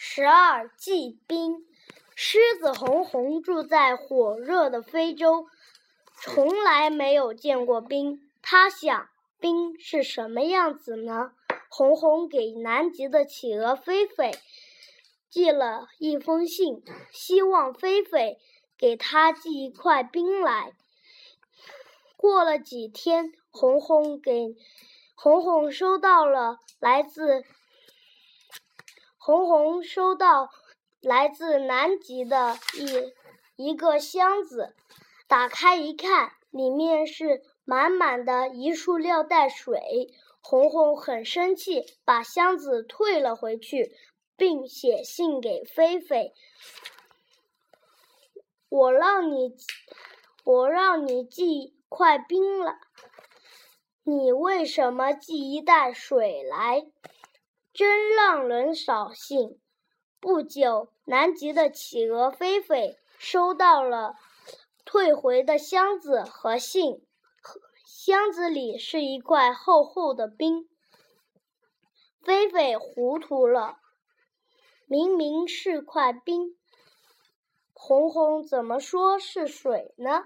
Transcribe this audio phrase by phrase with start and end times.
[0.00, 1.66] 十二祭冰。
[2.14, 5.48] 狮子红红住在火热的非洲，
[6.22, 8.20] 从来没有见过冰。
[8.40, 9.08] 他想，
[9.40, 11.32] 冰是什么样子呢？
[11.68, 14.30] 红红给南极的企鹅菲菲
[15.28, 16.80] 寄了一封信，
[17.10, 18.38] 希望菲菲
[18.78, 20.74] 给他寄一块冰来。
[22.16, 24.54] 过了几天，红红给
[25.16, 27.42] 红红收到了来自
[29.28, 30.48] 红红收到。
[31.02, 34.74] 来自南极的一一个箱子，
[35.26, 40.14] 打开一看，里面是满满的一束料袋水。
[40.40, 43.94] 红红很生气，把箱子退了回去，
[44.34, 46.32] 并写信给菲菲
[48.70, 49.54] ：“我让你，
[50.42, 52.78] 我让你寄块冰来，
[54.04, 56.86] 你为什么寄一袋水来？
[57.78, 59.60] 真让人扫兴。”
[60.18, 64.16] 不久，南极的企鹅菲菲收到了
[64.84, 67.06] 退回的箱子和信，
[67.86, 70.68] 箱子里是一块厚厚的冰。
[72.20, 73.78] 菲菲糊涂了，
[74.88, 76.58] 明明是块冰，
[77.72, 80.24] 红红怎么说是水呢？